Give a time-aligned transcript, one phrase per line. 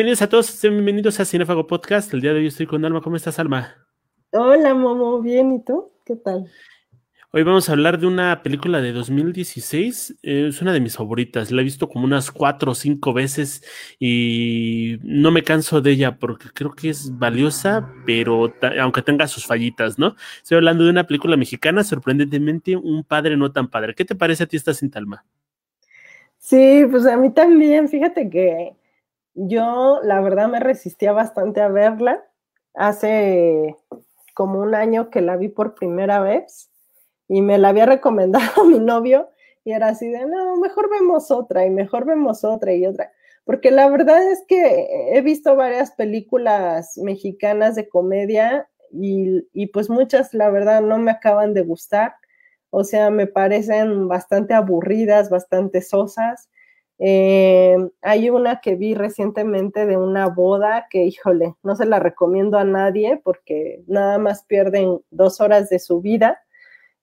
[0.00, 2.14] Bienvenidos a todos, bienvenidos a Cinefago Podcast.
[2.14, 3.02] El día de hoy estoy con Alma.
[3.02, 3.76] ¿Cómo estás, Alma?
[4.32, 5.20] Hola, Momo.
[5.20, 5.92] Bien, ¿y tú?
[6.06, 6.46] ¿Qué tal?
[7.32, 10.20] Hoy vamos a hablar de una película de 2016.
[10.22, 11.50] es una de mis favoritas.
[11.50, 13.62] La he visto como unas cuatro o cinco veces
[13.98, 19.44] y no me canso de ella porque creo que es valiosa, pero aunque tenga sus
[19.44, 20.16] fallitas, ¿no?
[20.38, 23.94] Estoy hablando de una película mexicana, sorprendentemente, un padre no tan padre.
[23.94, 25.26] ¿Qué te parece a ti esta cinta, Alma?
[26.38, 27.86] Sí, pues a mí también.
[27.86, 28.79] Fíjate que
[29.34, 32.24] yo, la verdad, me resistía bastante a verla.
[32.74, 33.76] Hace
[34.34, 36.70] como un año que la vi por primera vez
[37.28, 39.30] y me la había recomendado mi novio
[39.64, 43.12] y era así de, no, mejor vemos otra y mejor vemos otra y otra.
[43.44, 49.90] Porque la verdad es que he visto varias películas mexicanas de comedia y, y pues
[49.90, 52.14] muchas, la verdad, no me acaban de gustar.
[52.70, 56.48] O sea, me parecen bastante aburridas, bastante sosas.
[57.02, 62.58] Eh, hay una que vi recientemente de una boda que, híjole, no se la recomiendo
[62.58, 66.38] a nadie porque nada más pierden dos horas de su vida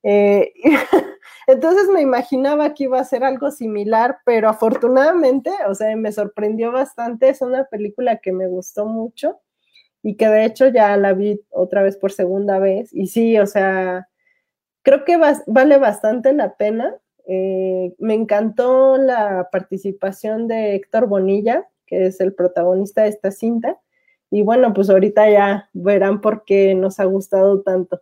[0.03, 0.53] eh,
[1.47, 6.71] entonces me imaginaba que iba a ser algo similar, pero afortunadamente, o sea, me sorprendió
[6.71, 7.29] bastante.
[7.29, 9.41] Es una película que me gustó mucho
[10.03, 12.89] y que de hecho ya la vi otra vez por segunda vez.
[12.93, 14.07] Y sí, o sea,
[14.83, 16.95] creo que vale bastante la pena.
[17.29, 23.79] Eh, me encantó la participación de Héctor Bonilla, que es el protagonista de esta cinta.
[24.31, 28.01] Y bueno, pues ahorita ya verán por qué nos ha gustado tanto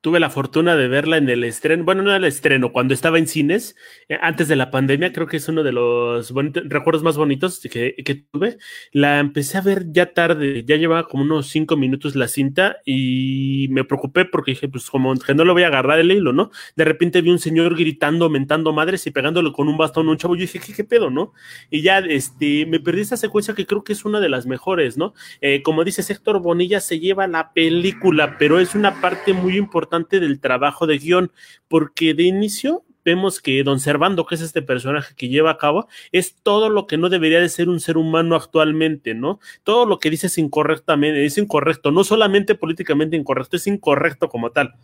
[0.00, 3.18] tuve la fortuna de verla en el estreno, bueno, no en el estreno, cuando estaba
[3.18, 3.76] en cines,
[4.08, 6.32] eh, antes de la pandemia, creo que es uno de los
[6.64, 8.56] recuerdos más bonitos que, que, tuve.
[8.92, 13.68] La empecé a ver ya tarde, ya llevaba como unos cinco minutos la cinta y
[13.70, 16.50] me preocupé porque dije, pues como que no lo voy a agarrar el hilo, ¿no?
[16.76, 20.16] De repente vi un señor gritando, mentando madres y pegándole con un bastón a un
[20.16, 20.34] chavo.
[20.34, 21.32] Yo dije, ¿qué, qué pedo, no?
[21.70, 24.96] Y ya, este, me perdí esa secuencia que creo que es una de las mejores,
[24.96, 25.12] ¿no?
[25.42, 29.89] Eh, como dice Héctor Bonilla, se lleva la película, pero es una parte muy importante
[30.20, 31.32] del trabajo de guion,
[31.68, 35.88] porque de inicio vemos que don Servando, que es este personaje que lleva a cabo,
[36.12, 39.40] es todo lo que no debería de ser un ser humano actualmente, ¿no?
[39.64, 44.50] Todo lo que dice es incorrectamente, es incorrecto, no solamente políticamente incorrecto, es incorrecto como
[44.50, 44.74] tal.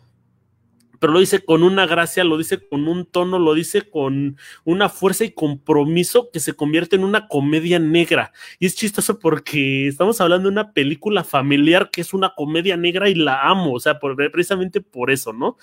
[0.99, 4.89] Pero lo dice con una gracia, lo dice con un tono, lo dice con una
[4.89, 8.31] fuerza y compromiso que se convierte en una comedia negra.
[8.59, 13.09] Y es chistoso porque estamos hablando de una película familiar que es una comedia negra
[13.09, 15.57] y la amo, o sea, precisamente por eso, ¿no?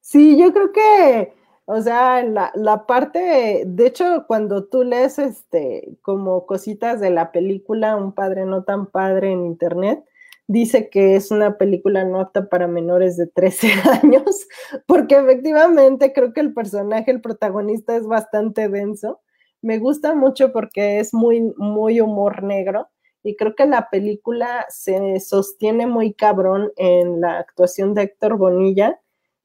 [0.00, 1.32] Sí, yo creo que,
[1.64, 7.32] o sea, la, la, parte, de hecho, cuando tú lees este, como cositas de la
[7.32, 10.04] película Un padre no tan padre en internet,
[10.46, 13.72] dice que es una película no apta para menores de 13
[14.02, 14.46] años,
[14.86, 19.20] porque efectivamente creo que el personaje, el protagonista es bastante denso.
[19.62, 22.88] Me gusta mucho porque es muy, muy humor negro
[23.22, 29.00] y creo que la película se sostiene muy cabrón en la actuación de Héctor Bonilla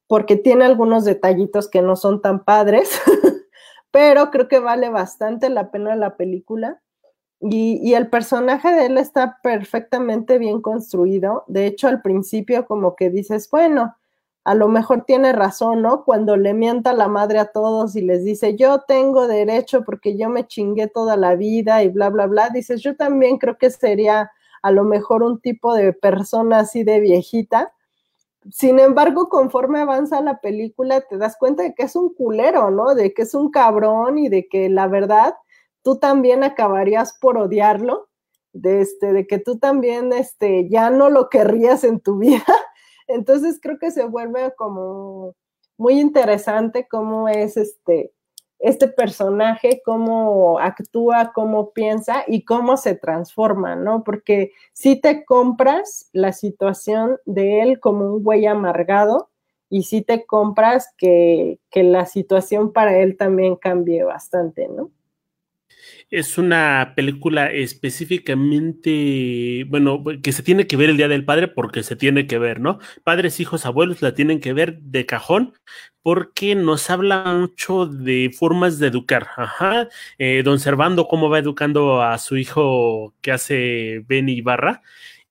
[0.08, 3.00] porque tiene algunos detallitos que no son tan padres,
[3.92, 6.82] pero creo que vale bastante la pena la película.
[7.42, 11.46] Y, el personaje de él está perfectamente bien construido.
[11.48, 13.96] De hecho, al principio como que dices, bueno,
[14.44, 16.04] a lo mejor tiene razón, ¿no?
[16.04, 20.30] Cuando le mienta la madre a todos y les dice, yo tengo derecho porque yo
[20.30, 24.32] me chingué toda la vida y bla, bla, bla, dices, yo también creo que sería
[24.62, 27.74] a lo mejor un tipo de persona así de viejita
[28.52, 32.96] sin embargo, conforme avanza la película, te das cuenta de que es un culero, ¿no?
[32.96, 35.36] De que es un cabrón y de que la verdad
[35.84, 38.10] tú también acabarías por odiarlo,
[38.54, 42.46] de, este, de que tú también este, ya no lo querrías en tu vida.
[43.08, 45.36] Entonces creo que se vuelve como
[45.78, 48.12] muy interesante cómo es este,
[48.60, 54.04] este personaje, cómo actúa, cómo piensa y cómo se transforma, ¿no?
[54.04, 59.30] Porque si te compras la situación de él como un güey amargado
[59.70, 64.92] y si te compras que, que la situación para él también cambie bastante, ¿no?
[66.10, 71.84] Es una película específicamente, bueno, que se tiene que ver el Día del Padre porque
[71.84, 72.80] se tiene que ver, ¿no?
[73.04, 75.54] Padres, hijos, abuelos la tienen que ver de cajón
[76.02, 79.28] porque nos habla mucho de formas de educar.
[79.38, 79.88] Ajá.
[80.18, 84.82] Eh, don Servando, cómo va educando a su hijo que hace Benny Ibarra.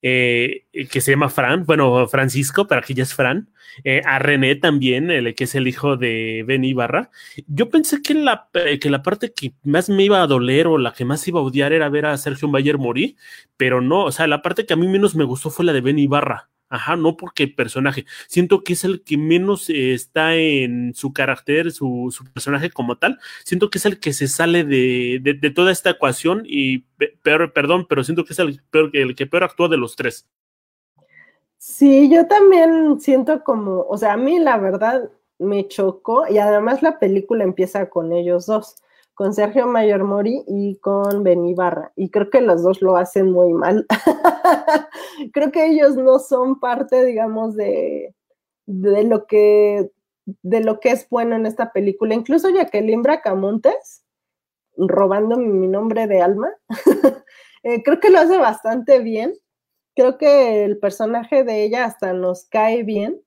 [0.01, 3.51] Eh, que se llama Fran, bueno, Francisco, para que ya es Fran,
[3.83, 7.11] eh, a René también, el, que es el hijo de Ben Ibarra.
[7.49, 10.93] Yo pensé que la, que la parte que más me iba a doler o la
[10.93, 13.17] que más iba a odiar era ver a Sergio Bayer morir,
[13.57, 15.81] pero no, o sea, la parte que a mí menos me gustó fue la de
[15.81, 16.49] Ben Ibarra.
[16.71, 18.05] Ajá, no porque personaje.
[18.27, 23.19] Siento que es el que menos eh, está en su carácter, su, personaje como tal.
[23.45, 26.81] Siento que es el que se sale de, de, toda esta ecuación y,
[27.23, 28.61] peor, perdón, pero siento que es el,
[28.93, 30.29] el que peor actúa de los tres.
[31.57, 36.83] Sí, yo también siento como, o sea, a mí la verdad me chocó y además
[36.83, 38.77] la película empieza con ellos dos
[39.19, 41.93] con Sergio Mayor Mori y con Benny Barra.
[41.97, 43.85] Y creo que los dos lo hacen muy mal.
[45.33, 48.15] creo que ellos no son parte, digamos, de,
[48.67, 49.91] de, lo que,
[50.25, 52.15] de lo que es bueno en esta película.
[52.15, 54.05] Incluso Jacqueline Bracamontes,
[54.77, 56.53] robando mi nombre de alma,
[57.65, 59.35] eh, creo que lo hace bastante bien.
[59.97, 63.21] Creo que el personaje de ella hasta nos cae bien.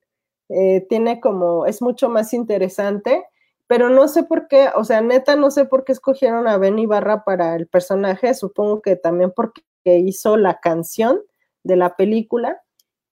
[0.47, 3.25] Eh, tiene como, es mucho más interesante
[3.71, 6.87] pero no sé por qué, o sea, neta, no sé por qué escogieron a Benny
[6.87, 11.21] Barra para el personaje, supongo que también porque hizo la canción
[11.63, 12.61] de la película,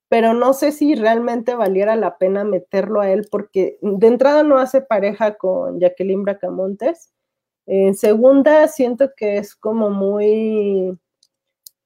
[0.10, 4.58] pero no sé si realmente valiera la pena meterlo a él, porque de entrada no
[4.58, 7.14] hace pareja con Jacqueline Bracamontes.
[7.66, 11.00] En segunda, siento que es como muy,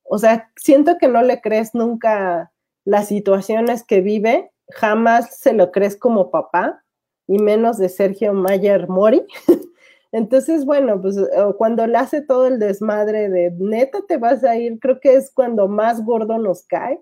[0.02, 2.52] o sea, siento que no le crees nunca
[2.86, 6.83] las situaciones que vive, jamás se lo crees como papá
[7.28, 9.26] y menos de Sergio Mayer Mori.
[10.12, 11.18] Entonces, bueno, pues
[11.58, 15.32] cuando le hace todo el desmadre de neta te vas a ir, creo que es
[15.32, 17.02] cuando más gordo nos cae.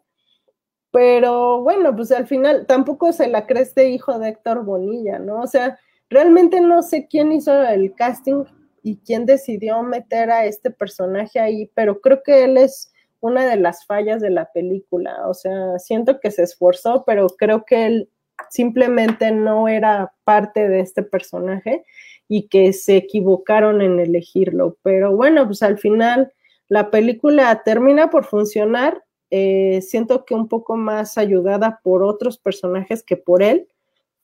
[0.92, 5.42] Pero bueno, pues al final tampoco se la cree este hijo de Héctor Bonilla, ¿no?
[5.42, 5.78] O sea,
[6.10, 8.44] realmente no sé quién hizo el casting
[8.84, 13.56] y quién decidió meter a este personaje ahí, pero creo que él es una de
[13.56, 15.28] las fallas de la película.
[15.28, 18.10] O sea, siento que se esforzó, pero creo que él
[18.50, 21.84] simplemente no era parte de este personaje
[22.28, 24.78] y que se equivocaron en elegirlo.
[24.84, 26.32] Pero bueno, pues al final
[26.70, 29.04] la película termina por funcionar.
[29.30, 33.68] Eh, siento que un poco más ayudada por otros personajes que por él.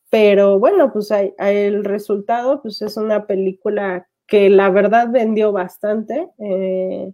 [0.09, 6.29] Pero bueno, pues el resultado pues es una película que la verdad vendió bastante.
[6.39, 7.11] Eh,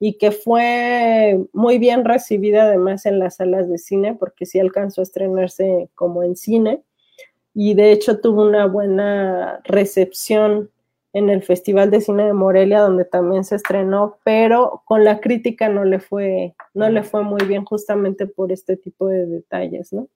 [0.00, 5.00] y que fue muy bien recibida además en las salas de cine, porque sí alcanzó
[5.00, 6.82] a estrenarse como en cine,
[7.54, 10.70] y de hecho tuvo una buena recepción
[11.12, 15.68] en el Festival de Cine de Morelia, donde también se estrenó, pero con la crítica
[15.68, 20.08] no le fue, no le fue muy bien justamente por este tipo de detalles, ¿no?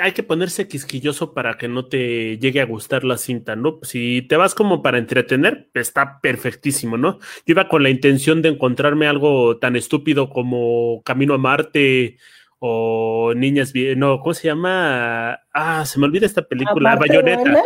[0.00, 3.78] Hay que ponerse quisquilloso para que no te llegue a gustar la cinta, ¿no?
[3.82, 7.18] Si te vas como para entretener, está perfectísimo, ¿no?
[7.46, 12.16] Yo iba con la intención de encontrarme algo tan estúpido como Camino a Marte
[12.58, 15.40] o Niñas Bien, no, ¿cómo se llama?
[15.52, 17.62] Ah, se me olvida esta película, Bayonetta.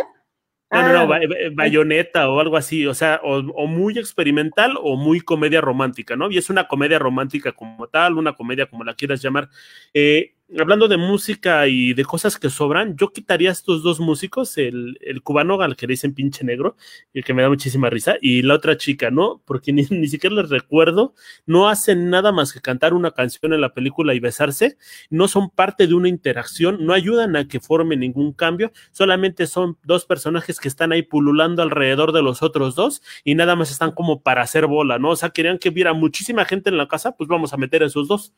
[0.69, 1.19] No, no, no, ah,
[1.53, 6.29] bayoneta o algo así, o sea, o, o, muy experimental o muy comedia romántica, ¿no?
[6.29, 9.47] Y es una comedia romántica como tal, una comedia como la quieras llamar.
[9.93, 14.97] Eh, hablando de música y de cosas que sobran, yo quitaría estos dos músicos, el,
[15.01, 16.77] el cubano al que le dicen pinche negro,
[17.13, 19.41] el que me da muchísima risa, y la otra chica, ¿no?
[19.45, 21.13] Porque ni, ni, siquiera les recuerdo,
[21.45, 24.77] no hacen nada más que cantar una canción en la película y besarse,
[25.09, 29.77] no son parte de una interacción, no ayudan a que forme ningún cambio, solamente son
[29.83, 33.91] dos personajes que están ahí pululando alrededor de los otros dos y nada más están
[33.91, 35.09] como para hacer bola, ¿no?
[35.09, 37.87] O sea, querían que hubiera muchísima gente en la casa, pues vamos a meter a
[37.87, 38.33] esos dos.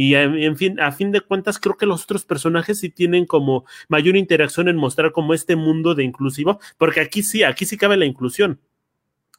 [0.00, 3.64] Y en fin, a fin de cuentas, creo que los otros personajes sí tienen como
[3.88, 7.96] mayor interacción en mostrar como este mundo de inclusivo, porque aquí sí, aquí sí cabe
[7.96, 8.60] la inclusión.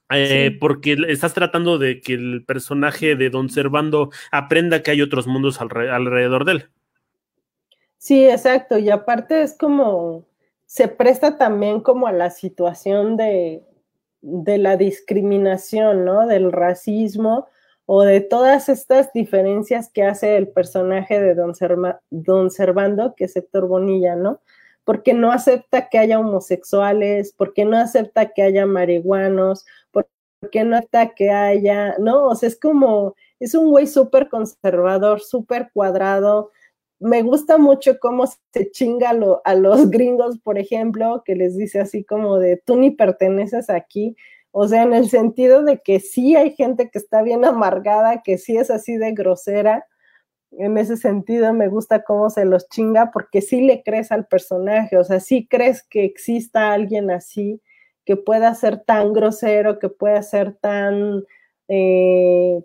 [0.10, 5.28] Eh, porque estás tratando de que el personaje de Don Servando aprenda que hay otros
[5.28, 6.70] mundos alrededor de él.
[7.98, 8.78] Sí, exacto.
[8.78, 10.26] Y aparte es como,
[10.66, 13.64] se presta también como a la situación de,
[14.20, 16.28] de la discriminación, ¿no?
[16.28, 17.48] Del racismo
[17.92, 21.54] o de todas estas diferencias que hace el personaje de Don,
[22.12, 24.42] Don Servando, que es Héctor Bonilla, ¿no?
[24.84, 31.16] Porque no acepta que haya homosexuales, porque no acepta que haya marihuanos, porque no acepta
[31.16, 32.28] que haya, ¿no?
[32.28, 36.52] O sea, es como, es un güey súper conservador, súper cuadrado.
[37.00, 42.04] Me gusta mucho cómo se chinga a los gringos, por ejemplo, que les dice así
[42.04, 44.16] como de, tú ni perteneces aquí
[44.52, 48.38] o sea, en el sentido de que sí hay gente que está bien amargada, que
[48.38, 49.86] sí es así de grosera.
[50.52, 54.98] En ese sentido me gusta cómo se los chinga porque sí le crees al personaje,
[54.98, 57.62] o sea, sí crees que exista alguien así
[58.10, 61.24] que pueda ser tan grosero, que pueda ser tan,
[61.68, 62.60] eh,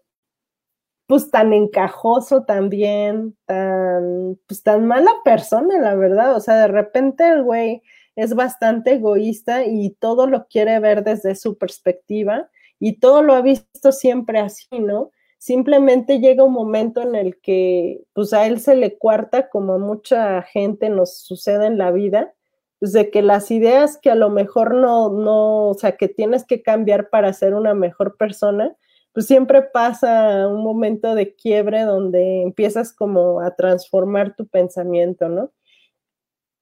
[1.06, 6.34] pues tan encajoso también, tan, pues tan mala persona, la verdad.
[6.34, 7.82] O sea, de repente el güey
[8.16, 13.42] es bastante egoísta y todo lo quiere ver desde su perspectiva y todo lo ha
[13.42, 15.10] visto siempre así, ¿no?
[15.44, 19.78] simplemente llega un momento en el que pues a él se le cuarta, como a
[19.78, 22.32] mucha gente nos sucede en la vida,
[22.78, 26.46] pues de que las ideas que a lo mejor no, no, o sea, que tienes
[26.46, 28.74] que cambiar para ser una mejor persona,
[29.12, 35.52] pues siempre pasa un momento de quiebre donde empiezas como a transformar tu pensamiento, ¿no?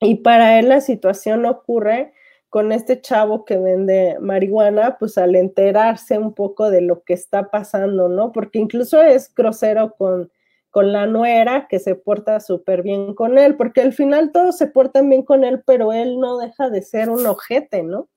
[0.02, 2.12] Y para él la situación ocurre
[2.49, 7.50] con este chavo que vende marihuana, pues al enterarse un poco de lo que está
[7.50, 8.30] pasando, ¿no?
[8.32, 10.30] Porque incluso es grosero con,
[10.71, 14.66] con la nuera que se porta súper bien con él, porque al final todos se
[14.66, 18.09] portan bien con él, pero él no deja de ser un ojete, ¿no?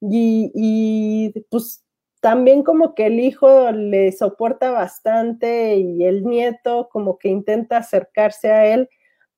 [0.00, 1.84] Y, y pues
[2.20, 8.50] también como que el hijo le soporta bastante y el nieto como que intenta acercarse
[8.50, 8.88] a él,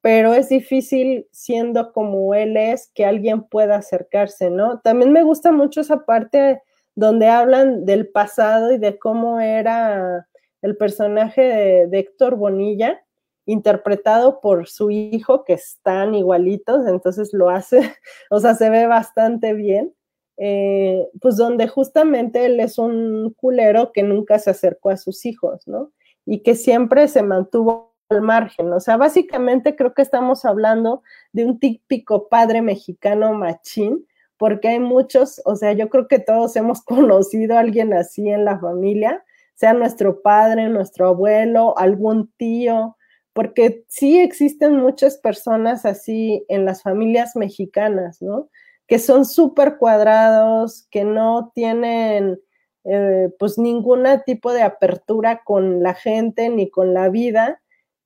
[0.03, 4.81] pero es difícil siendo como él es que alguien pueda acercarse, ¿no?
[4.81, 6.61] También me gusta mucho esa parte
[6.97, 10.29] donde hablan del pasado y de cómo era
[10.61, 13.01] el personaje de, Héctor Bonilla,
[13.47, 17.81] interpretado por su hijo, que están igualitos, entonces lo hace,
[18.31, 19.95] o sea, se ve bastante bien.
[20.39, 25.69] Eh, pues donde justamente él es un culero que nunca se acercó a sus hijos,
[25.69, 25.93] ¿no?
[26.25, 28.73] Y que siempre se mantuvo al margen.
[28.73, 31.03] O sea, básicamente creo que estamos hablando
[31.33, 36.57] de un típico padre mexicano machín, porque hay muchos, o sea, yo creo que todos
[36.57, 42.97] hemos conocido a alguien así en la familia, sea nuestro padre, nuestro abuelo, algún tío,
[43.33, 48.49] porque sí existen muchas personas así en las familias mexicanas, ¿no?
[48.87, 52.39] Que son súper cuadrados, que no tienen
[52.85, 57.63] eh, pues ningún tipo de apertura con la gente ni con la vida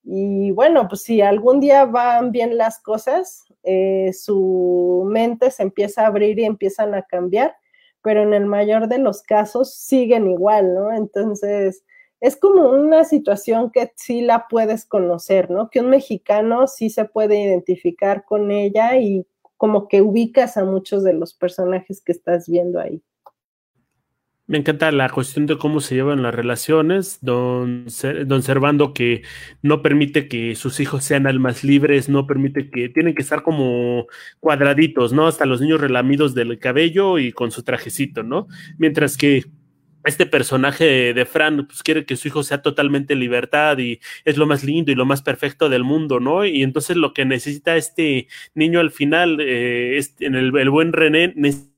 [0.08, 6.02] y bueno, pues si algún día van bien las cosas, eh, su mente se empieza
[6.04, 7.56] a abrir y empiezan a cambiar,
[8.02, 10.92] pero en el mayor de los casos siguen igual, ¿no?
[10.92, 11.84] Entonces,
[12.20, 15.70] es como una situación que sí la puedes conocer, ¿no?
[15.70, 21.02] Que un mexicano sí se puede identificar con ella y como que ubicas a muchos
[21.02, 23.02] de los personajes que estás viendo ahí.
[24.48, 27.86] Me encanta la cuestión de cómo se llevan las relaciones, don,
[28.26, 29.22] don Servando que
[29.62, 34.06] no permite que sus hijos sean almas libres, no permite que tienen que estar como
[34.38, 35.26] cuadraditos, ¿no?
[35.26, 38.46] Hasta los niños relamidos del cabello y con su trajecito, ¿no?
[38.78, 39.46] Mientras que
[40.06, 44.46] este personaje de, Fran pues quiere que su hijo sea totalmente libertad y es lo
[44.46, 46.44] más lindo y lo más perfecto del mundo, ¿no?
[46.44, 51.75] Y entonces lo que necesita este niño al final, eh, en el, buen René, necesita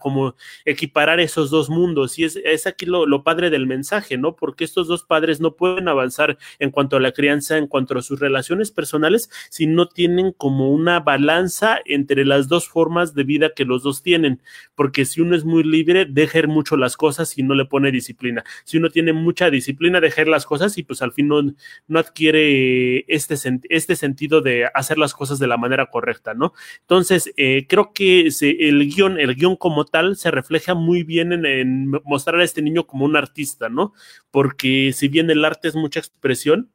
[0.00, 4.36] como equiparar esos dos mundos y es, es aquí lo, lo, padre del mensaje, ¿no?
[4.36, 8.02] Porque estos dos padres no pueden avanzar en cuanto a la crianza, en cuanto a
[8.02, 13.52] sus relaciones personales, si no tienen como una balanza entre las dos formas de vida
[13.54, 14.42] que los dos tienen,
[14.74, 17.90] porque si uno es muy libre, deja ir mucho las cosas y no le pone
[17.90, 18.44] disciplina.
[18.64, 23.34] Si uno tiene mucha disciplina, dejar las cosas y pues al fin no, adquiere este,
[23.68, 26.52] este sentido de hacer las cosas de la manera correcta, ¿no?
[26.80, 31.90] Entonces, eh, creo que el guion, el guion como tal se refleja muy bien en,
[32.04, 33.92] mostrar a este niño como un artista, ¿no?
[34.30, 36.70] Porque si bien el arte es mucha expresión,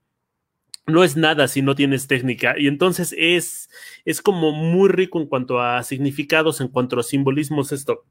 [0.87, 2.55] no es nada si no tienes técnica.
[2.57, 3.69] Y entonces es,
[4.05, 8.05] es como muy rico en cuanto a significados, en cuanto a simbolismos esto.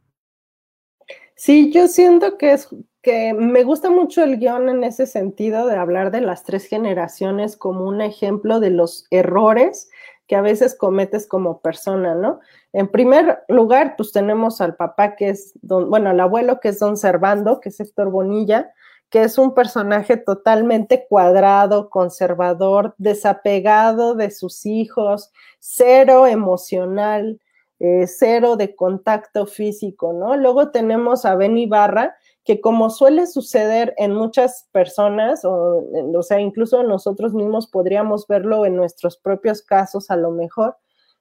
[1.35, 2.69] Sí, yo siento que es
[3.03, 7.57] que me gusta mucho el guion en ese sentido de hablar de las tres generaciones
[7.57, 9.89] como un ejemplo de los errores
[10.29, 12.41] que a veces cometes como persona, ¿no?
[12.73, 16.79] En primer lugar, pues tenemos al papá que es, don, bueno, al abuelo que es
[16.79, 18.73] don Servando, que es Héctor Bonilla,
[19.09, 27.41] que es un personaje totalmente cuadrado, conservador, desapegado de sus hijos, cero emocional,
[27.81, 30.37] eh, cero de contacto físico, ¿no?
[30.37, 32.17] Luego tenemos a Ben Ibarra,
[32.49, 38.65] que como suele suceder en muchas personas, o, o sea, incluso nosotros mismos podríamos verlo
[38.65, 40.79] en nuestros propios casos a lo mejor,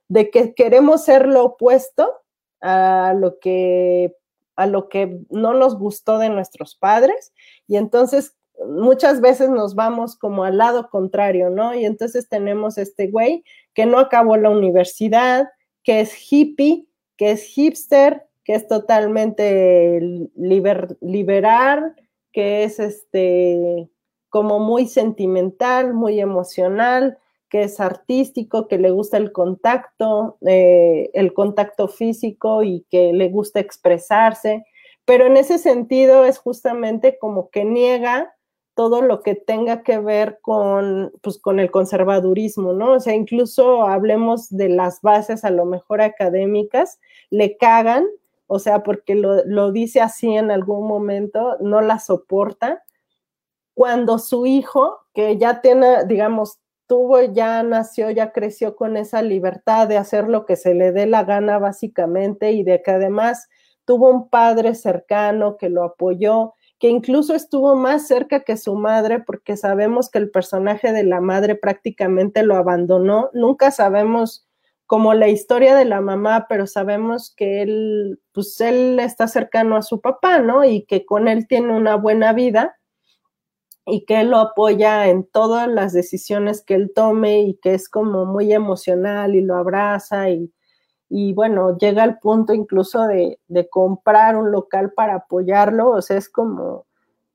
[0.08, 2.10] de que queremos ser lo opuesto
[2.62, 4.16] a lo que
[4.56, 7.34] a lo que no nos gustó de nuestros padres
[7.68, 11.76] y entonces muchas veces nos vamos como al lado contrario, ¿no?
[11.76, 13.44] Y entonces tenemos este güey
[13.74, 15.50] que no acabó la universidad,
[15.84, 20.00] que es hippie, que es hipster, que es totalmente
[21.02, 21.96] liberal,
[22.32, 23.90] que es este
[24.30, 27.18] como muy sentimental, muy emocional,
[27.50, 33.28] que es artístico, que le gusta el contacto, eh, el contacto físico y que le
[33.30, 34.66] gusta expresarse,
[35.04, 38.34] pero en ese sentido es justamente como que niega
[38.76, 42.94] todo lo que tenga que ver con, pues, con el conservadurismo, ¿no?
[42.94, 47.00] O sea, incluso hablemos de las bases a lo mejor académicas,
[47.30, 48.06] le cagan,
[48.48, 52.84] o sea, porque lo, lo dice así en algún momento, no la soporta.
[53.74, 59.88] cuando su hijo, que ya tiene, digamos, tuvo, ya nació, ya creció con esa libertad
[59.88, 63.50] de hacer lo que se le dé la gana básicamente y de que además
[63.86, 69.20] tuvo un padre cercano que lo apoyó, que incluso estuvo más cerca que su madre,
[69.20, 73.30] porque sabemos que el personaje de la madre prácticamente lo abandonó.
[73.34, 74.47] Nunca sabemos
[74.88, 79.82] como la historia de la mamá, pero sabemos que él, pues él está cercano a
[79.82, 80.64] su papá, ¿no?
[80.64, 82.78] Y que con él tiene una buena vida
[83.86, 87.90] y que él lo apoya en todas las decisiones que él tome y que es
[87.90, 90.54] como muy emocional y lo abraza y,
[91.10, 96.18] y bueno, llega al punto incluso de, de, comprar un local para apoyarlo, o sea,
[96.18, 96.86] es como,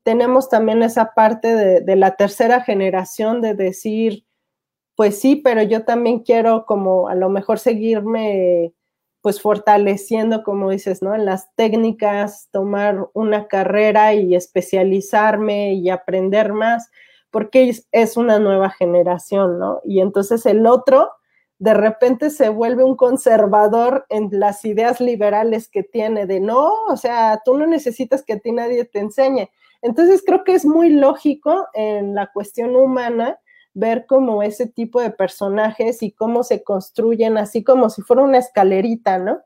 [0.02, 4.24] tenemos también esa parte de, de, la tercera generación de decir,
[4.96, 8.72] pues sí, pero yo también quiero como a lo mejor seguirme
[9.22, 11.14] pues fortaleciendo, como dices, ¿no?
[11.14, 16.90] En las técnicas, tomar una carrera y especializarme y aprender más,
[17.30, 19.80] porque es, una nueva generación, ¿no?
[19.84, 21.12] Y entonces el otro
[21.60, 26.96] de repente se vuelve un conservador en las ideas liberales que tiene de no, o
[26.96, 29.48] sea, tú no necesitas que a ti nadie te enseñe.
[29.82, 33.38] Entonces creo que es muy lógico en la cuestión humana
[33.74, 38.38] ver como ese tipo de personajes y cómo se construyen así como si fuera una
[38.38, 39.40] escalerita, ¿no?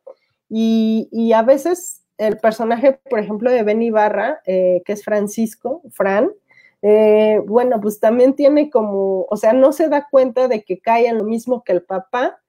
[0.49, 5.83] Y, y a veces el personaje, por ejemplo, de Ben Ibarra, eh, que es Francisco,
[5.91, 6.31] Fran,
[6.83, 11.07] eh, bueno, pues también tiene como, o sea, no se da cuenta de que cae
[11.07, 12.41] en lo mismo que el papá,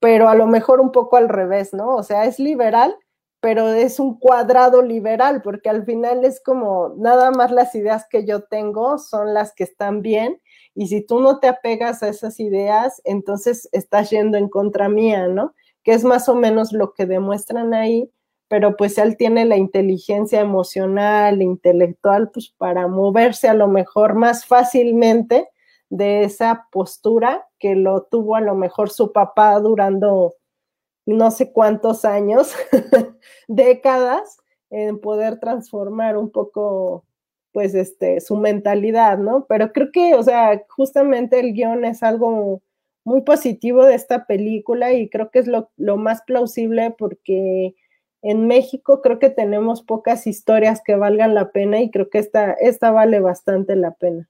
[0.00, 1.94] pero a lo mejor un poco al revés, ¿no?
[1.96, 2.96] O sea, es liberal,
[3.40, 8.26] pero es un cuadrado liberal, porque al final es como nada más las ideas que
[8.26, 10.40] yo tengo son las que están bien,
[10.74, 15.26] y si tú no te apegas a esas ideas, entonces estás yendo en contra mía,
[15.26, 15.54] ¿no?
[15.82, 18.10] Que es más o menos lo que demuestran ahí,
[18.48, 24.44] pero pues él tiene la inteligencia emocional, intelectual, pues para moverse a lo mejor más
[24.44, 25.48] fácilmente
[25.88, 30.34] de esa postura que lo tuvo a lo mejor su papá durando
[31.16, 32.54] no sé cuántos años,
[33.48, 34.38] décadas,
[34.70, 37.04] en poder transformar un poco,
[37.52, 39.46] pues, este, su mentalidad, ¿no?
[39.48, 42.62] Pero creo que, o sea, justamente el guion es algo
[43.04, 47.74] muy positivo de esta película y creo que es lo, lo más plausible porque
[48.22, 52.52] en México creo que tenemos pocas historias que valgan la pena y creo que esta,
[52.52, 54.29] esta vale bastante la pena.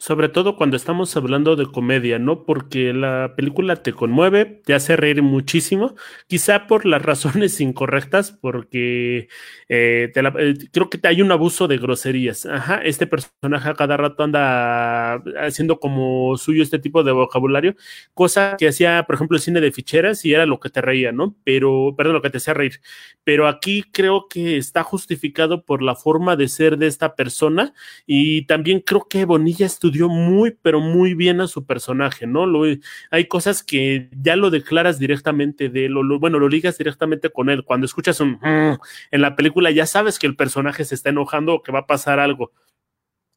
[0.00, 2.44] Sobre todo cuando estamos hablando de comedia, ¿no?
[2.44, 5.96] Porque la película te conmueve, te hace reír muchísimo,
[6.28, 9.28] quizá por las razones incorrectas, porque
[9.68, 12.46] eh, eh, creo que hay un abuso de groserías.
[12.46, 17.74] Ajá, este personaje a cada rato anda haciendo como suyo este tipo de vocabulario,
[18.14, 21.10] cosa que hacía, por ejemplo, el cine de ficheras y era lo que te reía,
[21.10, 21.34] ¿no?
[21.42, 22.80] Pero, perdón, lo que te hacía reír.
[23.24, 27.74] Pero aquí creo que está justificado por la forma de ser de esta persona
[28.06, 32.46] y también creo que Bonilla estuvo estudió muy, pero muy bien a su personaje, ¿no?
[32.46, 32.64] Lo,
[33.10, 37.48] hay cosas que ya lo declaras directamente de él, lo, bueno, lo ligas directamente con
[37.48, 37.64] él.
[37.64, 38.78] Cuando escuchas un mm",
[39.10, 41.86] en la película, ya sabes que el personaje se está enojando o que va a
[41.86, 42.52] pasar algo.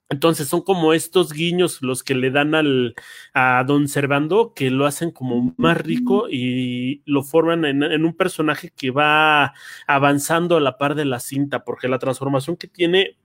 [0.09, 2.95] Entonces son como estos guiños los que le dan al,
[3.33, 8.13] a Don Servando, que lo hacen como más rico y lo forman en, en, un
[8.17, 9.53] personaje que va
[9.87, 13.20] avanzando a la par de la cinta, porque la transformación que tiene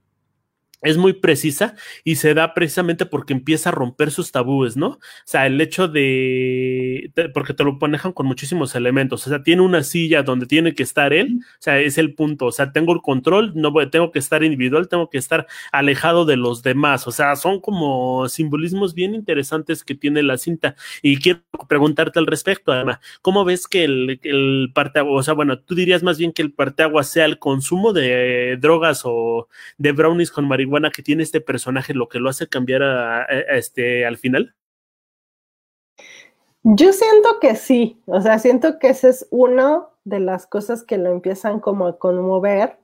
[0.81, 4.87] es muy precisa y se da precisamente porque empieza a romper sus tabúes, ¿no?
[4.87, 9.63] O sea, el hecho de, porque te lo manejan con muchísimos elementos, o sea, tiene
[9.63, 12.93] una silla donde tiene que estar él, o sea, es el punto, o sea, tengo
[12.93, 17.07] el control, no voy, tengo que estar individual, tengo que estar alejado de los demás,
[17.07, 20.75] o sea, son como simbolismos bien interesantes que tiene la cinta.
[21.01, 25.59] Y quiero preguntarte al respecto, además, ¿cómo ves que el, el parteaguas, o sea, bueno,
[25.59, 30.31] tú dirías más bien que el parteaguas sea el consumo de drogas o de brownies
[30.31, 34.17] con marihuana marihuana que tiene este personaje lo que lo hace cambiar a, este al
[34.17, 34.53] final?
[36.63, 40.97] Yo siento que sí, o sea, siento que esa es una de las cosas que
[40.97, 42.77] lo empiezan como a conmover,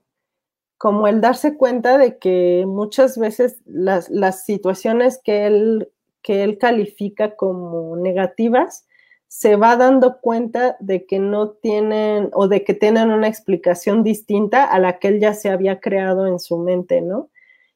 [0.78, 5.90] como el darse cuenta de que muchas veces las, las situaciones que él,
[6.22, 8.86] que él califica como negativas,
[9.28, 14.64] se va dando cuenta de que no tienen o de que tienen una explicación distinta
[14.64, 17.32] a la que él ya se había creado en su mente, ¿no?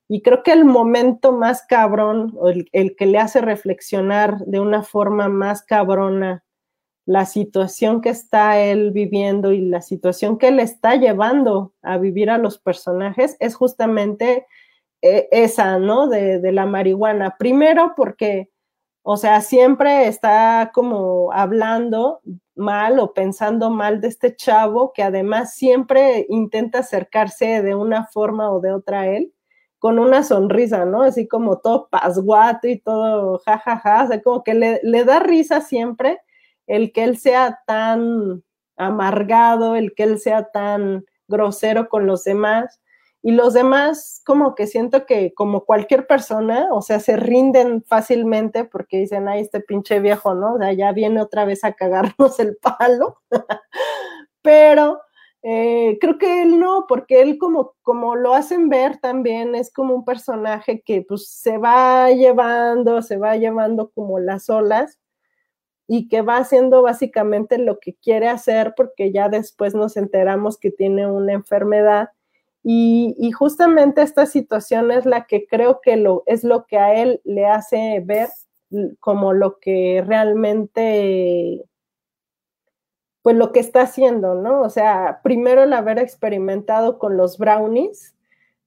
[0.09, 2.37] Y creo que el momento más cabrón,
[2.71, 6.45] el, que le hace reflexionar de una forma más cabrona
[7.05, 12.29] la situación que está él viviendo y la situación que le está llevando a vivir
[12.29, 14.45] a los personajes, es justamente
[15.01, 16.07] eh, esa, ¿no?
[16.07, 17.35] De, de la marihuana.
[17.37, 18.49] Primero porque,
[19.03, 22.21] o sea, siempre está como hablando
[22.55, 28.51] mal o pensando mal de este chavo que además siempre intenta acercarse de una forma
[28.51, 29.33] o de otra a él
[29.79, 31.03] con una sonrisa, ¿no?
[31.03, 36.19] Así como todo pasguato y todo jajaja, ja, como que le, le da risa siempre
[36.67, 38.43] el que él sea tan
[38.77, 42.81] amargado, el que él sea tan grosero con los demás.
[43.23, 48.63] Y los demás, como que siento que como cualquier persona, o sea, se rinden fácilmente
[48.63, 50.53] porque dicen, ay, este pinche viejo, ¿no?
[50.53, 53.19] O sea, ya viene otra vez a cagarnos el palo.
[54.41, 55.01] Pero
[55.43, 59.93] eh, creo que él no, porque él como, como lo hacen ver también, es como
[59.95, 64.99] un personaje que pues se va llevando, se va llevando como las olas
[65.87, 70.71] y que va haciendo básicamente lo que quiere hacer porque ya después nos enteramos que
[70.71, 72.09] tiene una enfermedad
[72.69, 77.21] y, justamente esta situación es la que creo que lo, es lo que a él
[77.23, 78.27] le hace ver
[78.99, 81.63] como lo que realmente,
[83.27, 84.61] pues lo que está haciendo, ¿no?
[84.61, 88.15] O sea, primero el haber experimentado con los brownies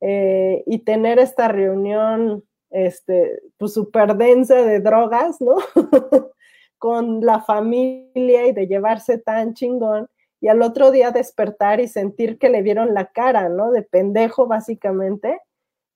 [0.03, 5.57] eh, y tener esta reunión, este, pues súper densa de drogas, ¿no?
[6.77, 10.11] con la familia y de llevarse tan chingón
[10.43, 13.71] y al otro día despertar y sentir que le vieron la cara, ¿no?
[13.71, 15.41] De pendejo básicamente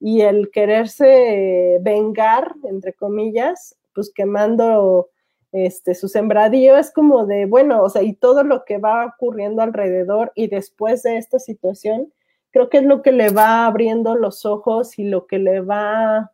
[0.01, 5.11] y el quererse vengar, entre comillas, pues quemando
[5.55, 9.63] este, su sembradío es como de, bueno, o sea, y todo lo que va ocurriendo
[9.63, 12.13] alrededor y después de esta situación,
[12.51, 16.33] creo que es lo que le va abriendo los ojos y lo que le va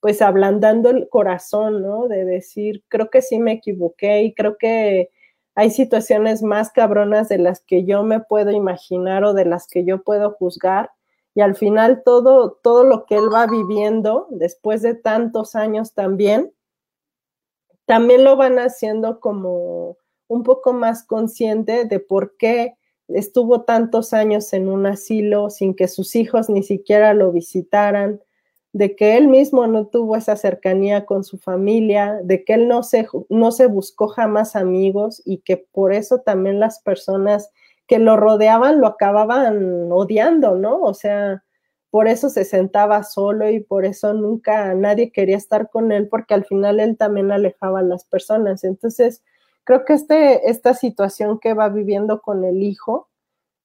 [0.00, 2.08] pues ablandando el corazón, ¿no?
[2.08, 5.10] De decir, creo que sí me equivoqué y creo que
[5.54, 9.84] hay situaciones más cabronas de las que yo me puedo imaginar o de las que
[9.84, 10.90] yo puedo juzgar.
[11.32, 16.52] Y al final todo, todo lo que él va viviendo después de tantos años también,
[17.88, 19.96] también lo van haciendo como
[20.26, 22.74] un poco más consciente de por qué
[23.08, 28.20] estuvo tantos años en un asilo sin que sus hijos ni siquiera lo visitaran,
[28.74, 32.82] de que él mismo no tuvo esa cercanía con su familia, de que él no
[32.82, 37.50] se, no se buscó jamás amigos y que por eso también las personas
[37.86, 40.82] que lo rodeaban lo acababan odiando, ¿no?
[40.82, 41.42] O sea,
[41.90, 46.34] por eso se sentaba solo y por eso nunca nadie quería estar con él porque
[46.34, 48.64] al final él también alejaba a las personas.
[48.64, 49.22] Entonces,
[49.64, 53.08] creo que este, esta situación que va viviendo con el hijo,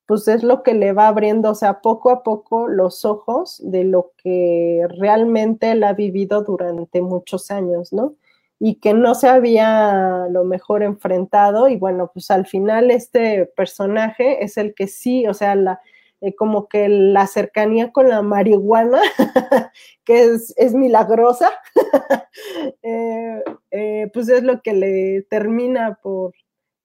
[0.06, 3.84] pues es lo que le va abriendo, o sea, poco a poco los ojos de
[3.86, 8.16] lo que realmente él ha vivido durante muchos años, ¿no?
[8.60, 14.44] Y que no se había lo mejor enfrentado y bueno, pues al final este personaje
[14.44, 15.82] es el que sí, o sea, la,
[16.26, 19.02] eh, como que la cercanía con la marihuana,
[20.06, 21.52] que es, es milagrosa,
[22.82, 26.34] eh, eh, pues es lo que le termina por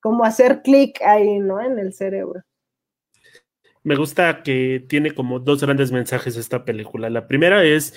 [0.00, 1.60] como hacer clic ahí, ¿no?
[1.60, 2.42] En el cerebro.
[3.84, 7.08] Me gusta que tiene como dos grandes mensajes esta película.
[7.08, 7.94] La primera es,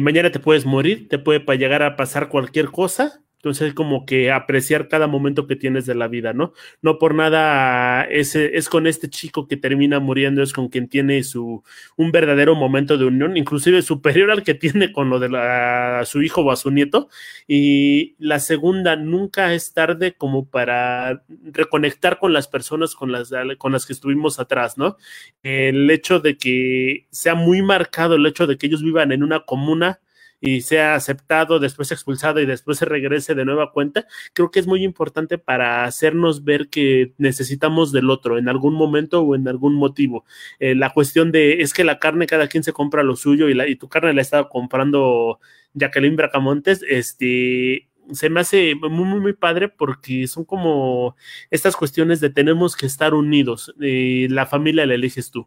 [0.00, 4.88] mañana te puedes morir, te puede llegar a pasar cualquier cosa, entonces, como que apreciar
[4.88, 6.52] cada momento que tienes de la vida, ¿no?
[6.82, 11.22] No por nada ese, es con este chico que termina muriendo, es con quien tiene
[11.22, 11.62] su,
[11.96, 16.20] un verdadero momento de unión, inclusive superior al que tiene con lo de la, su
[16.20, 17.08] hijo o a su nieto.
[17.46, 21.22] Y la segunda, nunca es tarde como para
[21.52, 24.96] reconectar con las personas con las, con las que estuvimos atrás, ¿no?
[25.44, 29.40] El hecho de que sea muy marcado el hecho de que ellos vivan en una
[29.44, 30.00] comuna
[30.40, 34.66] y sea aceptado, después expulsado y después se regrese de nueva cuenta, creo que es
[34.66, 39.74] muy importante para hacernos ver que necesitamos del otro en algún momento o en algún
[39.74, 40.24] motivo.
[40.60, 43.54] Eh, la cuestión de es que la carne cada quien se compra lo suyo y,
[43.54, 45.40] la, y tu carne la estaba comprando
[45.74, 51.16] Jacqueline Bracamontes, este, se me hace muy, muy, muy padre porque son como
[51.50, 53.74] estas cuestiones de tenemos que estar unidos.
[53.80, 55.46] Eh, la familia la eliges tú.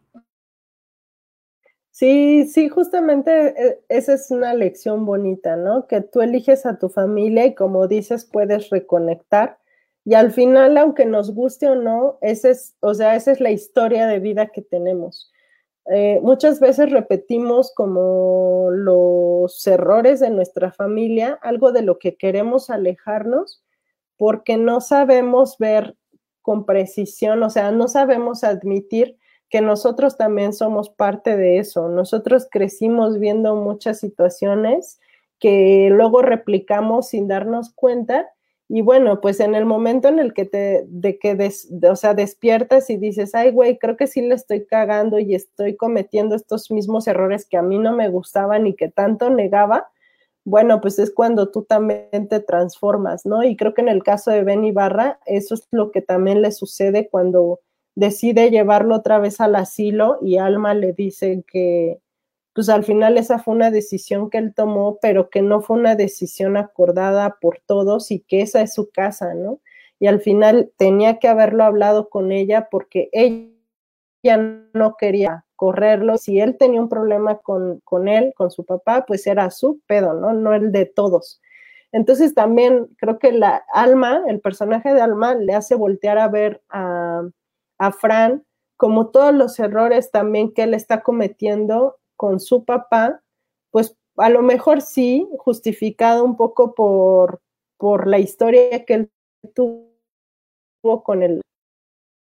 [1.94, 5.88] Sí, sí, justamente eh, esa es una lección bonita, ¿no?
[5.88, 9.60] Que tú eliges a tu familia y como dices, puedes reconectar.
[10.06, 13.52] Y al final, aunque nos guste o no, esa es, o sea, esa es la
[13.52, 15.32] historia de vida que tenemos.
[15.92, 22.70] Eh, muchas veces repetimos como los errores de nuestra familia, algo de lo que queremos
[22.70, 23.64] alejarnos,
[24.18, 25.96] porque no sabemos ver
[26.42, 29.18] con precisión, o sea, no sabemos admitir
[29.52, 31.90] que nosotros también somos parte de eso.
[31.90, 35.00] Nosotros crecimos viendo muchas situaciones
[35.40, 38.30] que luego replicamos sin darnos cuenta.
[38.70, 41.38] Y bueno, pues en el momento en el que te, de que,
[41.90, 45.76] o sea, despiertas y dices, ay, güey, creo que sí le estoy cagando y estoy
[45.76, 49.90] cometiendo estos mismos errores que a mí no me gustaban y que tanto negaba,
[50.46, 53.44] bueno, pues es cuando tú también te transformas, ¿no?
[53.44, 56.54] Y creo que en el caso de Ben Ibarra, eso es lo que también le
[56.54, 57.60] sucede cuando
[57.96, 62.00] decide llevarlo otra vez al asilo y Alma le dice que,
[62.54, 65.96] pues al final esa fue una decisión que él tomó, pero que no fue una
[65.96, 69.60] decisión acordada por todos y que esa es su casa, ¿no?
[70.00, 74.38] Y al final tenía que haberlo hablado con ella porque ella
[74.74, 76.18] no quería correrlo.
[76.18, 80.14] Si él tenía un problema con, con él, con su papá, pues era su pedo,
[80.14, 80.34] ¿no?
[80.34, 81.42] No el de todos.
[81.92, 86.62] Entonces también creo que la Alma, el personaje de Alma, le hace voltear a ver
[86.70, 87.24] a,
[87.82, 88.46] a Fran
[88.78, 93.22] como todos los errores también que él está cometiendo con su papá,
[93.72, 97.42] pues a lo mejor sí, justificado un poco por,
[97.78, 99.12] por la historia que él
[99.56, 101.42] tuvo con el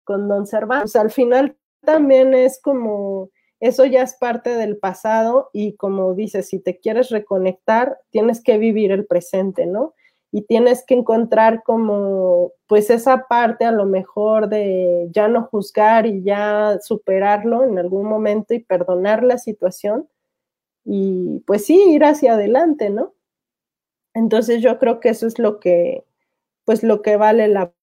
[0.06, 0.96] con Don Cervantes.
[0.96, 6.60] al final también es como eso ya es parte del pasado y como dices, si
[6.60, 9.94] te quieres reconectar, tienes que vivir el presente, ¿no?
[10.34, 16.06] Y tienes que encontrar como, pues esa parte a lo mejor de ya no juzgar
[16.08, 20.08] y ya superarlo en algún momento y perdonar la situación
[20.86, 23.14] y pues sí, ir hacia adelante, ¿no?
[24.16, 26.06] Entonces yo creo que eso es lo que,
[26.66, 27.74] pues lo que vale la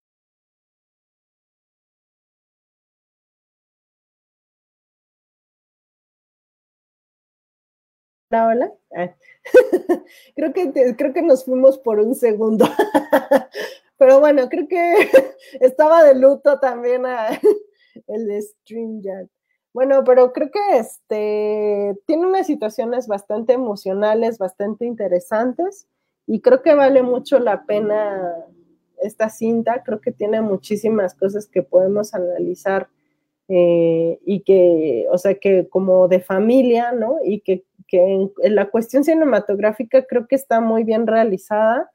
[8.31, 9.15] Hola, ah.
[10.37, 12.67] creo, que creo que nos fuimos por un segundo.
[13.99, 14.95] Pero bueno, creo que
[15.61, 17.29] estaba de luto también a
[18.07, 19.29] el StreamYard.
[19.73, 25.87] Bueno, pero creo que este tiene unas situaciones bastante emocionales, bastante interesantes
[26.27, 28.35] y creo que vale mucho la pena
[29.03, 29.83] esta cinta.
[29.85, 32.89] Creo que tiene muchísimas cosas que podemos analizar
[33.49, 37.17] eh, y que, o sea, que como de familia, ¿no?
[37.25, 37.65] Y que,
[37.97, 41.91] en, la cuestión cinematográfica creo que está muy bien realizada.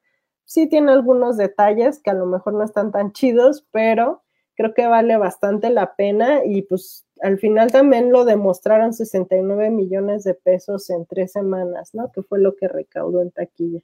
[0.45, 4.23] Sí tiene algunos detalles que a lo mejor no están tan chidos, pero
[4.55, 10.23] creo que vale bastante la pena y pues al final también lo demostraron 69 millones
[10.23, 12.11] de pesos en tres semanas, ¿no?
[12.11, 13.81] Que fue lo que recaudó en taquilla.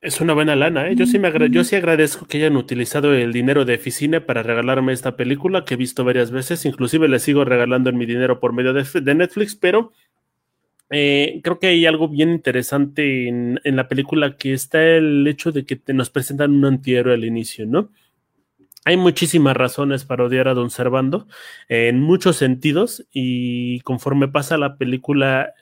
[0.00, 0.94] Es una buena lana, ¿eh?
[0.96, 4.92] Yo sí, me yo sí agradezco que hayan utilizado el dinero de Eficine para regalarme
[4.92, 6.64] esta película que he visto varias veces.
[6.64, 9.92] Inclusive le sigo regalando en mi dinero por medio de, Netflix, pero
[10.90, 15.52] eh, creo que hay algo bien interesante en, en, la película que está el hecho
[15.52, 17.90] de que te nos presentan un antihéroe al inicio, ¿no?
[18.88, 21.26] Hay muchísimas razones para odiar a Don Servando
[21.68, 25.54] en muchos sentidos y conforme pasa la película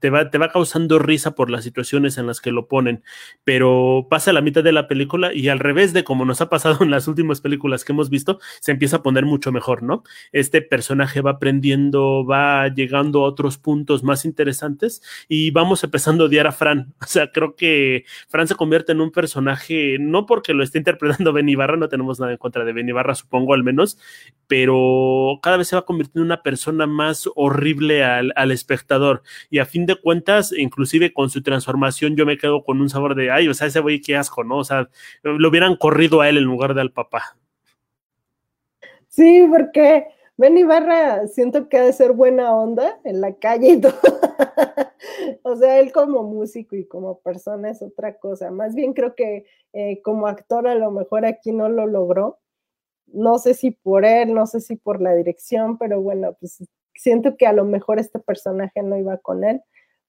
[0.00, 3.04] te, va, te va causando risa por las situaciones en las que lo ponen,
[3.44, 6.78] pero pasa la mitad de la película y al revés de como nos ha pasado
[6.82, 10.02] en las últimas películas que hemos visto, se empieza a poner mucho mejor, ¿no?
[10.32, 16.26] Este personaje va aprendiendo, va llegando a otros puntos más interesantes y vamos empezando a
[16.26, 16.94] odiar a Fran.
[17.06, 21.32] O sea, creo que Fran se convierte en un personaje, no porque lo esté interpretando
[21.32, 23.98] Ben Ibarra, no tenemos nada en contra de Ben Ibarra, supongo al menos,
[24.46, 29.22] pero cada vez se va convirtiendo en una persona más horrible al, espectador.
[29.50, 33.14] Y a fin de cuentas, inclusive con su transformación, yo me quedo con un sabor
[33.14, 34.58] de, ay, o sea, ese güey qué asco, ¿no?
[34.58, 34.88] O sea,
[35.22, 37.36] lo hubieran corrido a él en lugar de al papá.
[39.08, 43.80] Sí, porque Ben Ibarra siento que ha de ser buena onda en la calle y
[43.80, 43.94] todo.
[45.42, 48.50] o sea, él como músico y como persona es otra cosa.
[48.50, 52.38] Más bien creo que eh, como actor a lo mejor aquí no lo logró
[53.06, 56.64] no sé si por él, no sé si por la dirección, pero bueno, pues
[56.94, 59.62] siento que a lo mejor este personaje no iba con él.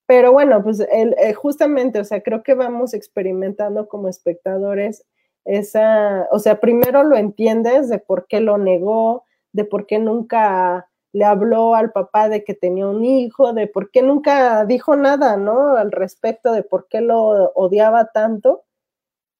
[0.06, 5.04] Pero bueno, pues él, eh, justamente, o sea, creo que vamos experimentando como espectadores
[5.44, 10.88] esa, o sea, primero lo entiendes de por qué lo negó, de por qué nunca
[11.12, 15.36] le habló al papá de que tenía un hijo, de por qué nunca dijo nada,
[15.36, 15.76] ¿no?
[15.76, 18.64] Al respecto de por qué lo odiaba tanto,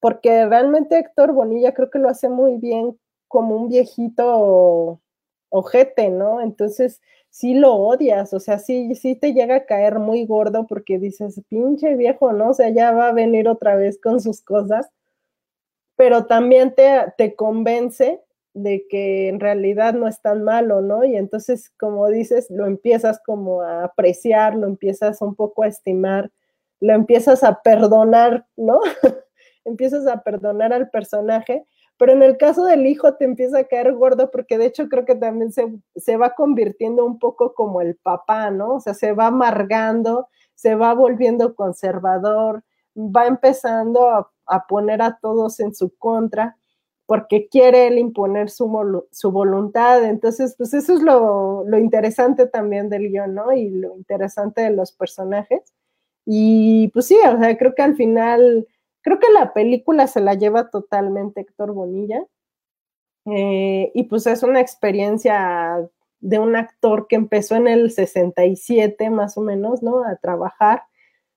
[0.01, 5.01] porque realmente Héctor Bonilla creo que lo hace muy bien como un viejito
[5.51, 6.41] ojete, ¿no?
[6.41, 10.99] Entonces, sí lo odias, o sea, sí, sí te llega a caer muy gordo porque
[10.99, 12.51] dices, pinche viejo, ¿no?
[12.51, 14.91] O sea, ya va a venir otra vez con sus cosas,
[15.97, 18.23] pero también te, te convence
[18.55, 21.05] de que en realidad no es tan malo, ¿no?
[21.05, 26.31] Y entonces, como dices, lo empiezas como a apreciar, lo empiezas un poco a estimar,
[26.81, 28.81] lo empiezas a perdonar, ¿no?
[29.65, 31.65] empiezas a perdonar al personaje
[31.99, 35.05] pero en el caso del hijo te empieza a caer gordo porque de hecho creo
[35.05, 38.75] que también se, va convirtiendo un poco como el papá, ¿no?
[38.75, 42.63] O sea, se va amargando, se va volviendo conservador,
[42.97, 44.31] va empezando a,
[44.69, 46.57] poner a todos en su contra
[47.05, 50.05] porque quiere él imponer su, su voluntad.
[50.05, 53.53] Entonces, pues eso es lo, lo, interesante también del guion, ¿no?
[53.53, 55.75] Y lo interesante de los personajes.
[56.25, 58.67] Y pues sí, o sea, creo que al final
[59.09, 62.27] Creo que la película se la lleva totalmente Héctor Bonilla.
[63.25, 65.89] Eh, y pues es una experiencia
[66.21, 70.05] de un actor que empezó en el 67 más o menos, ¿no?
[70.05, 70.83] A trabajar,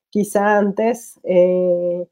[0.10, 2.05] quizá antes, eh,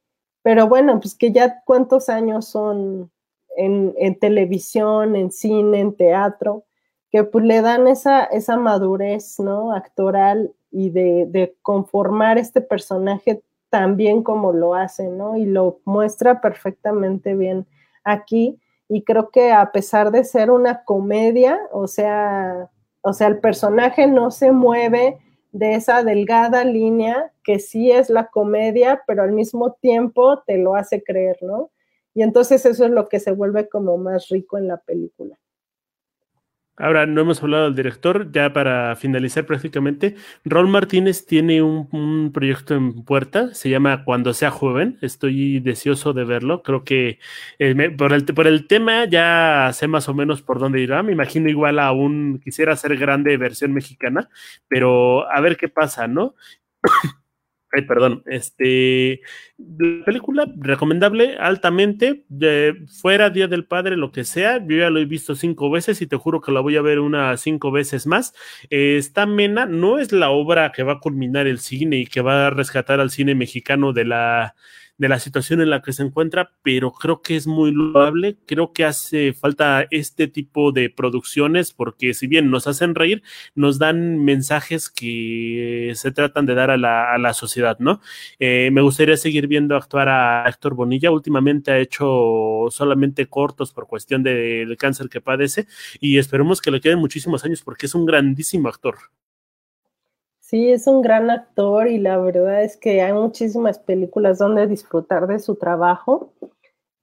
[0.43, 3.11] pero bueno, pues que ya cuántos años son
[3.57, 6.63] en, televisión, en cine, en teatro,
[7.11, 9.73] que pues le dan esa, esa madurez, ¿no?
[9.73, 15.37] Actoral y de, de conformar este personaje tan bien como lo hace, ¿no?
[15.37, 17.65] Y lo muestra perfectamente bien
[18.03, 22.69] aquí y creo que a pesar de ser una comedia, o sea,
[23.01, 25.19] o sea, el personaje no se mueve
[25.51, 30.75] de esa delgada línea que sí es la comedia, pero al mismo tiempo te lo
[30.75, 31.69] hace creer, ¿no?
[32.15, 35.37] Y entonces eso es lo que se vuelve como más rico en la película.
[36.79, 40.15] Ahora, no hemos hablado del director, ya para finalizar prácticamente.
[40.45, 44.97] Raúl Martínez tiene un, proyecto en puerta, se llama Cuando sea joven.
[45.01, 46.63] Estoy deseoso de verlo.
[46.63, 47.19] Creo que
[47.59, 51.03] eh, por, el, por el tema ya sé más o menos por dónde irá.
[51.03, 54.29] Me imagino igual aún quisiera hacer grande versión mexicana,
[54.69, 56.35] pero a ver qué pasa, ¿no?
[57.71, 58.23] Ay, perdón.
[58.25, 59.21] Este,
[59.57, 64.57] la película recomendable altamente, de, fuera Día del Padre, lo que sea.
[64.65, 66.99] Yo ya lo he visto cinco veces y te juro que la voy a ver
[66.99, 68.33] unas cinco veces más.
[68.71, 72.47] está mena, no es la obra que va a culminar el cine y que va
[72.47, 74.55] a rescatar al cine mexicano de la
[74.99, 78.73] de la situación en la que se encuentra, pero creo que es muy loable, creo
[78.73, 83.23] que hace falta este tipo de producciones porque si bien nos hacen reír,
[83.55, 88.01] nos dan mensajes que se tratan de dar a la, a la sociedad, ¿no?
[88.39, 93.87] Eh, me gustaría seguir viendo actuar a Héctor Bonilla, últimamente ha hecho solamente cortos por
[93.87, 95.65] cuestión del cáncer que padece
[96.01, 98.97] y esperemos que le queden muchísimos años porque es un grandísimo actor.
[100.49, 105.27] Sí, es un gran actor y la verdad es que hay muchísimas películas donde disfrutar
[105.27, 106.33] de su trabajo.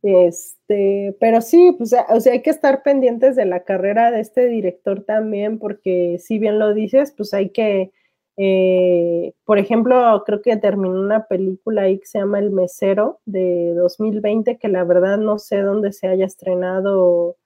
[0.02, 4.48] Este, pero sí, pues o sea, hay que estar pendientes de la carrera de este
[4.48, 7.92] director también, porque si bien lo dices, pues hay que,
[8.37, 13.74] eh, por ejemplo, creo que terminó una película ahí que se llama El Mesero de
[13.76, 17.37] 2020, que la verdad no sé dónde se haya estrenado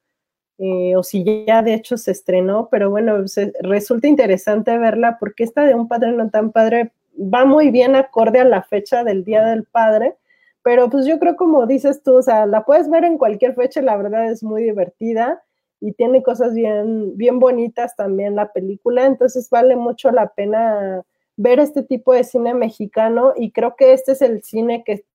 [0.63, 3.25] eh, o si ya de hecho se estrenó, pero bueno,
[3.63, 8.41] resulta interesante verla porque esta de un padre no tan padre va muy bien acorde
[8.41, 10.17] a la fecha del Día del Padre,
[10.63, 13.81] pero pues yo creo como dices tú, o sea, la puedes ver en cualquier fecha,
[13.81, 15.43] la verdad es muy divertida
[15.81, 21.03] y tiene cosas bien, bien bonitas también la película, entonces vale mucho la pena
[21.39, 25.07] ver este tipo de cine mexicano y creo que este es el cine que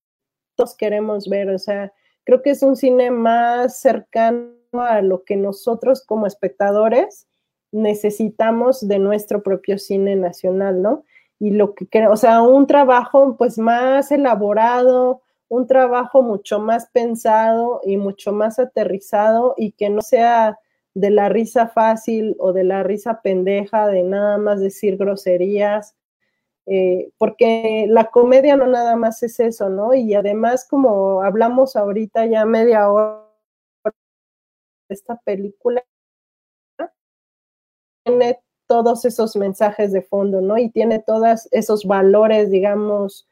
[0.56, 5.36] todos queremos ver, o sea, creo que es un cine más cercano a lo que
[5.36, 7.28] nosotros como espectadores
[7.72, 11.04] necesitamos de nuestro propio cine nacional, ¿no?
[11.40, 17.82] Y lo que, o sea, un trabajo pues más elaborado, un trabajo mucho más pensado
[17.84, 20.58] y mucho más aterrizado y que no sea
[20.94, 25.96] de la risa fácil o de la risa pendeja, de nada más decir groserías,
[26.68, 29.94] eh, porque la comedia no nada más es eso, ¿no?
[29.94, 33.25] Y además, como hablamos ahorita ya media hora
[34.90, 35.84] esta película
[38.04, 40.58] tiene todos esos mensajes de fondo, ¿no?
[40.58, 43.28] Y tiene todos esos valores, digamos,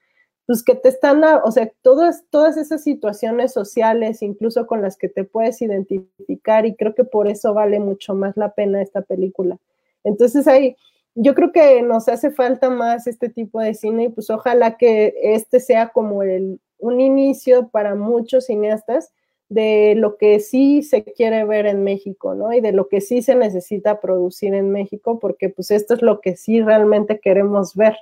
[0.45, 5.09] pues que te están, o sea, todas, todas esas situaciones sociales, incluso con las que
[5.09, 9.57] te puedes identificar, y creo que por eso vale mucho más la pena esta película.
[10.03, 10.75] Entonces ahí,
[11.15, 15.13] yo creo que nos hace falta más este tipo de cine, y pues ojalá que
[15.21, 19.13] este sea como el, un inicio para muchos cineastas
[19.49, 22.53] de lo que sí se quiere ver en México, ¿no?
[22.53, 26.21] Y de lo que sí se necesita producir en México, porque pues esto es lo
[26.21, 27.95] que sí realmente queremos ver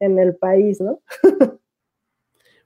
[0.00, 1.00] en el país, ¿no?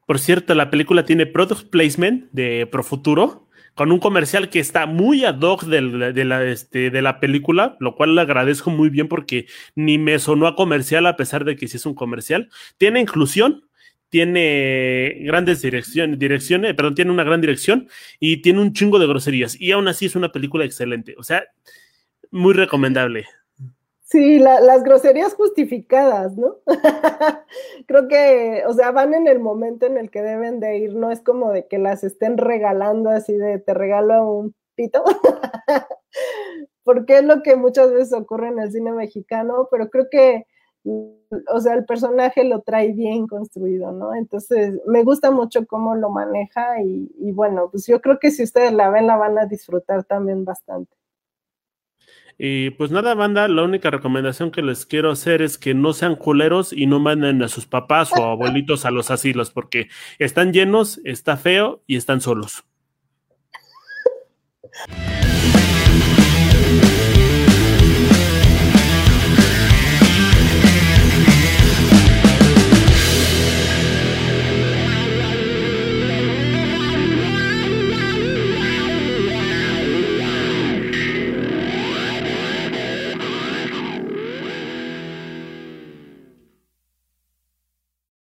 [0.07, 5.25] Por cierto, la película tiene product placement de Profuturo, con un comercial que está muy
[5.25, 9.47] ad hoc de, la, este, de la película, lo cual le agradezco muy bien porque
[9.75, 12.49] ni me sonó a comercial a pesar de que sí es un comercial.
[12.79, 13.66] Tiene inclusión,
[14.09, 17.89] tiene grandes direcciones, direcciones, perdón, tiene una gran dirección
[18.21, 19.61] y tiene un chingo de groserías.
[19.61, 21.15] Y aún así es una película excelente.
[21.19, 21.45] O sea,
[22.31, 23.27] muy recomendable.
[24.09, 26.59] Sí, las groserías justificadas, ¿no?
[27.87, 31.11] Creo que, o sea, van en el momento en el que deben de ir, no
[31.11, 35.03] es como de que las estén regalando así de te regalo un pito,
[36.85, 40.47] porque es lo que muchas veces ocurre en el cine mexicano, pero creo que
[40.87, 44.15] o sea, el personaje lo trae bien construido, ¿no?
[44.15, 48.73] Entonces, me gusta mucho cómo lo maneja y, bueno, pues yo creo que si ustedes
[48.73, 50.95] la ven, la van a disfrutar también bastante.
[52.39, 56.17] Y pues nada, banda, la única recomendación que les quiero hacer es que no sean
[56.17, 61.01] culeros y no manden a sus papás o abuelitos a los asilos, porque están llenos,
[61.05, 62.65] está feo y están solos.